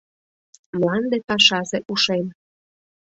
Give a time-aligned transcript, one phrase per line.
[0.79, 2.25] Мланде пашазе ушем